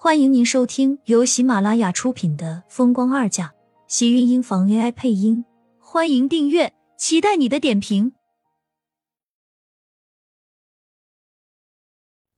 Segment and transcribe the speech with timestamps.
[0.00, 3.48] 欢迎您收听由喜马拉雅出品的《风光二嫁》，
[3.88, 5.44] 喜运音房 AI 配音。
[5.80, 8.12] 欢迎订阅，期待你的点评。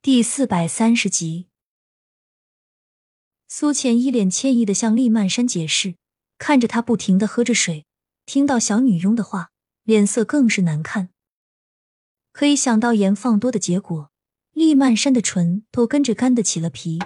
[0.01, 1.49] 第四百三十集，
[3.47, 5.97] 苏浅一脸歉意的向厉曼山解释，
[6.39, 7.85] 看着他不停的喝着水，
[8.25, 9.51] 听到小女佣的话，
[9.85, 11.11] 脸色更是难看。
[12.33, 14.11] 可以想到盐放多的结果，
[14.55, 16.99] 厉曼山的唇都跟着干的起了皮。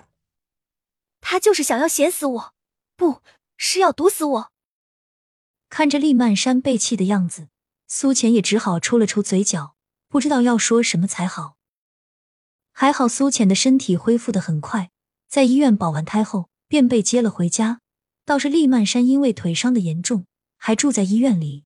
[1.26, 2.54] 他就是想要咸死我，
[2.96, 3.22] 不
[3.56, 4.52] 是要毒死我。
[5.70, 7.48] 看着厉曼山被气的样子，
[7.88, 9.74] 苏浅也只好抽了抽嘴角，
[10.08, 11.56] 不知道要说什么才好。
[12.72, 14.90] 还好苏浅的身体恢复的很快，
[15.26, 17.80] 在医院保完胎后便被接了回家。
[18.26, 20.26] 倒是厉曼山因为腿伤的严重，
[20.58, 21.64] 还住在医院里。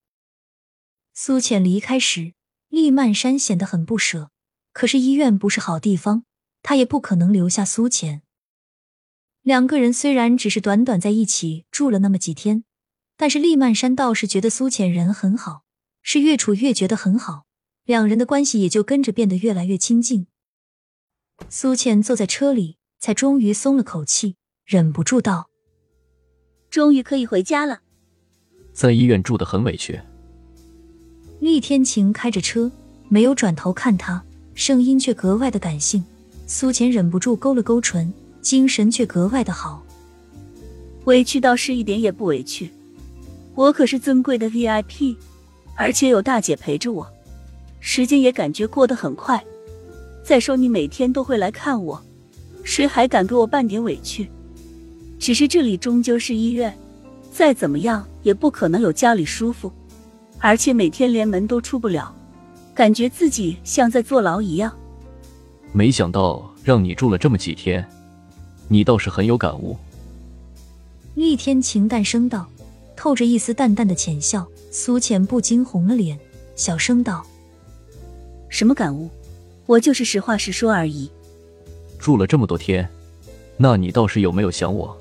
[1.14, 2.34] 苏浅离开时，
[2.68, 4.30] 厉曼山显得很不舍，
[4.72, 6.24] 可是医院不是好地方，
[6.62, 8.22] 他也不可能留下苏浅。
[9.48, 12.64] 两个人虽然只是短短在一起住了那么几天，
[13.16, 15.62] 但是厉曼山倒是觉得苏浅人很好，
[16.02, 17.46] 是越处越觉得很好，
[17.86, 20.26] 两人的关系也就跟着变得越来越亲近。
[21.48, 25.48] 苏浅坐在车里，才终于松了口气，忍不住道
[26.68, 27.80] ：“终于可以回家了。”
[28.74, 29.98] 在医院住的很委屈。
[31.40, 32.70] 厉天晴开着车，
[33.08, 34.22] 没有转头看他，
[34.54, 36.04] 声音却格外的感性。
[36.46, 38.12] 苏浅忍不住勾了勾唇。
[38.40, 39.82] 精神却格外的好，
[41.04, 42.70] 委屈倒是一点也不委屈。
[43.54, 45.16] 我可是尊贵的 VIP，
[45.74, 47.06] 而且有大姐陪着我，
[47.80, 49.42] 时间也感觉过得很快。
[50.22, 52.00] 再说你每天都会来看我，
[52.62, 54.30] 谁还敢给我半点委屈？
[55.18, 56.72] 只是这里终究是医院，
[57.32, 59.72] 再怎么样也不可能有家里舒服，
[60.38, 62.14] 而且每天连门都出不了，
[62.74, 64.72] 感觉自己像在坐牢一样。
[65.72, 67.84] 没想到让你住了这么几天。
[68.68, 69.76] 你倒是很有感悟。
[71.14, 72.48] 厉天晴淡声道，
[72.94, 74.46] 透着一丝淡淡的浅笑。
[74.70, 76.18] 苏浅不禁红了脸，
[76.54, 77.26] 小声道
[78.50, 79.08] ：“什么感悟？
[79.64, 81.10] 我就是实话实说而已。”
[81.98, 82.86] 住了这么多天，
[83.56, 84.96] 那你倒是有没有想我？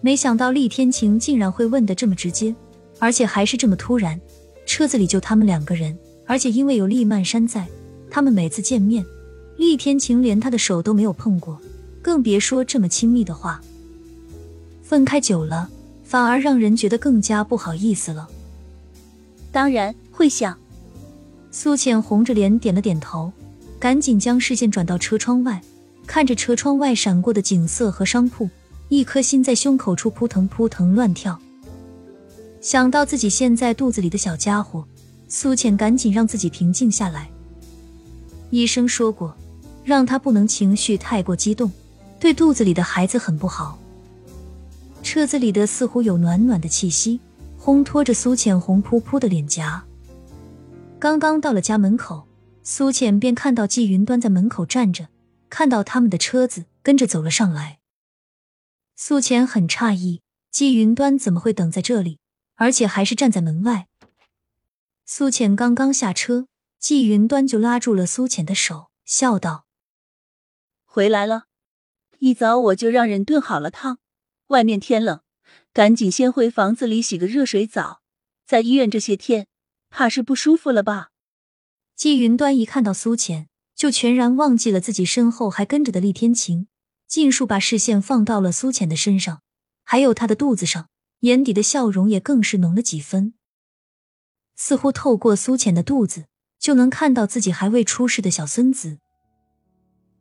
[0.00, 2.54] 没想到厉天晴竟然会问的这么直接，
[2.98, 4.18] 而且还是这么突然。
[4.64, 5.96] 车子里就他们两个人，
[6.26, 7.68] 而且因为有厉曼山在，
[8.10, 9.04] 他们每次见面，
[9.58, 11.60] 厉天晴连他的手都没有碰过。
[12.02, 13.60] 更别说这么亲密的话。
[14.82, 15.70] 分开久了，
[16.02, 18.28] 反而让人觉得更加不好意思了。
[19.52, 20.56] 当然会想。
[21.52, 23.32] 苏浅红着脸点了点头，
[23.78, 25.60] 赶紧将视线转到车窗外，
[26.06, 28.48] 看着车窗外闪过的景色和商铺，
[28.88, 31.36] 一颗心在胸口处扑腾扑腾乱跳。
[32.60, 34.84] 想到自己现在肚子里的小家伙，
[35.26, 37.28] 苏浅赶紧让自己平静下来。
[38.50, 39.36] 医生说过，
[39.84, 41.70] 让他不能情绪太过激动。
[42.20, 43.78] 对肚子里的孩子很不好。
[45.02, 47.18] 车子里的似乎有暖暖的气息，
[47.58, 49.82] 烘托着苏浅红扑扑的脸颊。
[50.98, 52.28] 刚刚到了家门口，
[52.62, 55.08] 苏浅便看到季云端在门口站着，
[55.48, 57.78] 看到他们的车子，跟着走了上来。
[58.94, 60.20] 苏浅很诧异，
[60.50, 62.18] 季云端怎么会等在这里，
[62.56, 63.86] 而且还是站在门外。
[65.06, 66.46] 苏浅刚刚下车，
[66.78, 69.64] 季云端就拉住了苏浅的手，笑道
[70.84, 71.44] ：“回来了。”
[72.20, 73.98] 一早我就让人炖好了汤，
[74.48, 75.22] 外面天冷，
[75.72, 78.02] 赶紧先回房子里洗个热水澡。
[78.46, 79.46] 在医院这些天，
[79.88, 81.12] 怕是不舒服了吧？
[81.96, 86.68] 季云端一看到苏浅，就全然忘记了自己身后还跟着的厉天晴，
[87.08, 89.40] 尽数把视线放到了苏浅的身上，
[89.82, 93.32] 还有他的肚子上，眼底的笑容也更是浓了几分，
[94.54, 96.26] 似乎透过苏浅的肚子，
[96.58, 98.98] 就能看到自己还未出世的小孙子。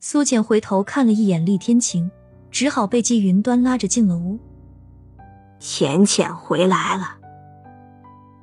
[0.02, 2.10] 苏浅回头看了一眼厉天晴，
[2.50, 4.40] 只好被季云端拉着进了屋。
[5.60, 7.18] 浅浅回来了。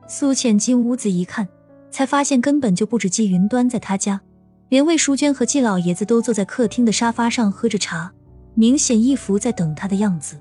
[0.06, 1.48] 苏浅进屋子一看，
[1.90, 4.20] 才发现根本就不止季云端在他家，
[4.68, 8.12] 连魏淑娟和季老爷子都坐在客厅的沙发上喝着茶，
[8.54, 10.38] 明显一副在等他的样子。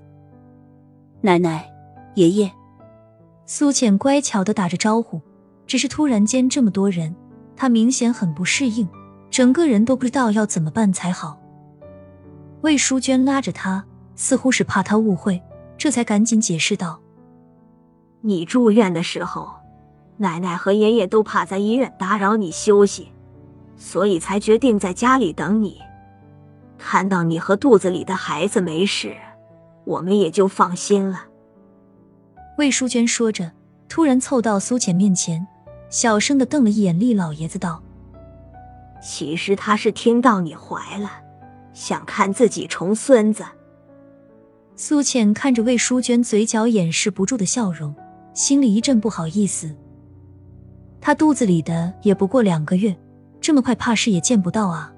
[1.21, 1.65] 奶奶，
[2.15, 2.51] 爷爷。
[3.45, 5.21] 苏浅乖巧的打着招呼，
[5.65, 7.15] 只是突然间这么多人，
[7.55, 8.85] 他明显很不适应。
[9.35, 11.37] 整个人都不知道要怎么办才好。
[12.61, 13.83] 魏淑娟拉着他，
[14.15, 15.43] 似乎是怕他误会，
[15.77, 17.01] 这才赶紧解释道
[18.23, 19.51] ：“你住院的时候，
[20.15, 23.09] 奶奶和爷爷都怕在医院打扰你休息，
[23.75, 25.81] 所以才决定在家里等你。
[26.77, 29.17] 看到你和肚子里的孩子没事，
[29.83, 31.25] 我们也就放心了。”
[32.57, 33.51] 魏淑娟说着，
[33.89, 35.45] 突然凑到苏浅面前，
[35.89, 37.81] 小声的瞪了一眼厉老爷子，道。
[39.05, 41.11] 其实他是听到你怀了，
[41.73, 43.45] 想看自己重孙子。
[44.75, 47.93] 苏浅看着魏淑娟嘴角掩饰不住的笑容，
[48.33, 49.75] 心里一阵不好意思。
[50.99, 52.97] 她肚子里的也不过两个月，
[53.39, 54.91] 这么快怕是也见不到啊！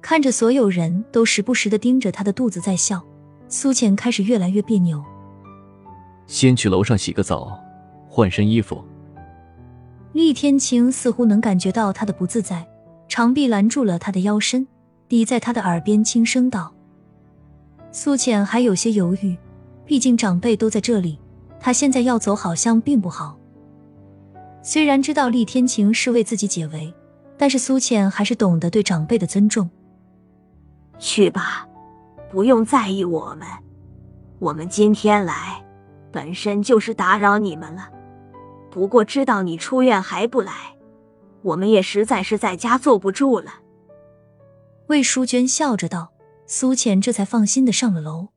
[0.00, 3.04] 看着所有人都时不时的盯着她的肚子在笑，
[3.46, 5.04] 苏浅开始越来越别扭。
[6.26, 7.60] 先去楼上洗个澡，
[8.08, 8.82] 换身衣服。
[10.14, 12.66] 厉天晴似乎能感觉到她的不自在，
[13.08, 14.66] 长臂拦住了他的腰身，
[15.08, 16.72] 抵在他的耳边轻声道
[17.92, 19.36] ：“苏浅还有些犹豫，
[19.84, 21.18] 毕竟长辈都在这里，
[21.60, 23.38] 他现在要走好像并不好。
[24.62, 26.92] 虽然知道厉天晴是为自己解围，
[27.38, 29.70] 但是苏浅还是懂得对长辈的尊重。
[30.98, 31.66] 去吧，
[32.30, 33.46] 不用在意我们，
[34.38, 35.64] 我们今天来，
[36.10, 37.90] 本身就是打扰你们了。”
[38.68, 40.52] 不过知道你出院还不来，
[41.46, 43.60] 我们也实在是在家坐不住了。
[44.88, 46.12] 魏淑娟笑着道
[46.46, 48.28] ：“苏浅这才放心的上了楼。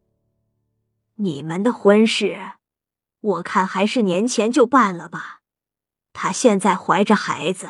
[1.16, 2.38] 你们的婚事，
[3.22, 5.42] 我看还是年前就办了吧。
[6.14, 7.68] 她现在怀着孩子，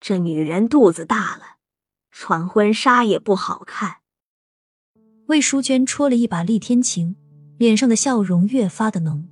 [0.00, 1.56] 这女人肚子大了，
[2.12, 3.96] 穿婚纱也不好看。”
[5.26, 7.16] 魏淑娟戳了一把厉天晴，
[7.58, 9.28] 脸上的笑容越发的浓。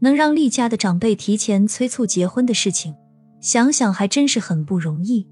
[0.00, 2.96] 能让厉家的长辈提前催促结婚的事情，
[3.40, 5.26] 想想还真是很不容易。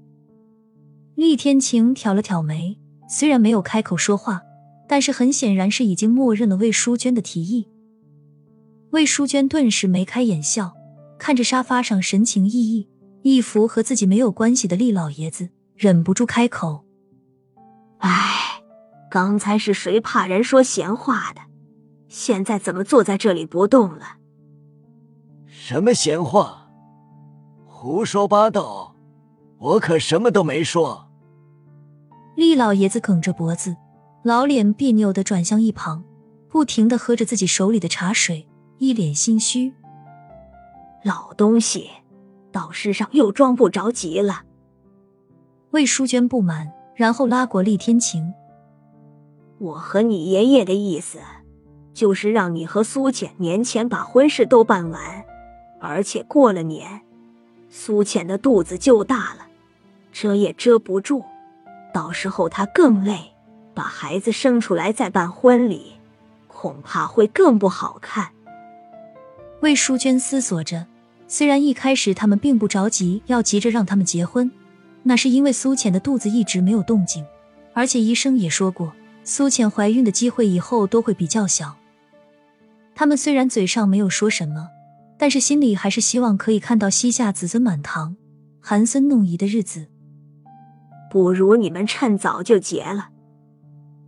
[1.15, 4.41] 厉天晴挑了挑眉，虽然没有开口说话，
[4.87, 7.67] 但是很显然是已经默认了魏淑娟的提议。
[8.91, 10.73] 魏淑娟顿时眉开眼笑，
[11.17, 12.87] 看着沙发上神情奕奕、
[13.21, 16.85] 一副和自己没有关系的厉老爷子，忍不住开口
[17.99, 18.63] ：“哎，
[19.11, 21.41] 刚才是谁怕人说闲话的？
[22.07, 24.17] 现在怎么坐在这里不动了？”
[25.45, 26.68] 什么闲话？
[27.81, 28.93] 胡说八道！
[29.57, 31.07] 我可什么都没说。
[32.35, 33.77] 厉老爷子梗着脖子，
[34.21, 36.03] 老脸别扭的转向一旁，
[36.49, 38.49] 不停的喝着自己手里的茶水，
[38.79, 39.73] 一脸心虚。
[41.05, 41.89] 老东西，
[42.51, 44.41] 道事上又装不着急了。
[45.71, 48.33] 魏淑娟不满，然后拉过厉天晴
[49.57, 51.19] ：“我和你爷爷的意思，
[51.93, 55.23] 就是让你和苏浅年前把婚事都办完。”
[55.79, 57.03] 而且过了年，
[57.69, 59.47] 苏浅的肚子就大了，
[60.11, 61.23] 遮也遮不住，
[61.93, 63.31] 到时候她更累，
[63.73, 65.93] 把孩子生出来再办婚礼，
[66.47, 68.29] 恐怕会更不好看。
[69.61, 70.87] 魏淑娟思索着，
[71.27, 74.49] 虽然一开始他们并不着急要急着让他们结婚，
[75.03, 77.25] 那是因为苏浅的肚子一直没有动静，
[77.73, 78.93] 而且医生也说过，
[79.23, 81.75] 苏浅怀孕的机会以后都会比较小。
[82.95, 84.69] 他们虽然嘴上没有说什么。
[85.19, 88.15] 但是心里还是希望可以看到膝下子孙满堂、
[88.61, 89.87] 寒孙弄仪的日子。
[91.11, 93.09] 不如你们趁早就结了。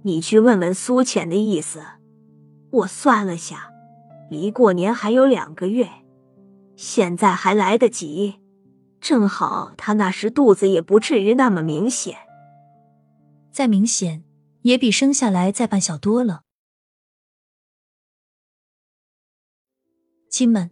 [0.04, 1.84] 你去问问苏浅的意思。
[2.72, 3.70] 我算了下，
[4.30, 5.90] 离过年还有两个月，
[6.78, 8.36] 现在还来得及。
[9.02, 12.16] 正好她那时肚子也不至于那么明显，
[13.52, 14.24] 再明显
[14.62, 16.44] 也比生下来再半小多了。
[20.30, 20.72] 亲们。